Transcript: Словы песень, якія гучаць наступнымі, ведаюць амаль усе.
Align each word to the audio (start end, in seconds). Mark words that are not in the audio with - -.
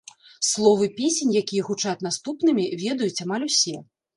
Словы 0.51 0.85
песень, 0.99 1.35
якія 1.43 1.67
гучаць 1.69 2.05
наступнымі, 2.09 2.65
ведаюць 2.85 3.15
амаль 3.29 3.49
усе. 3.53 3.77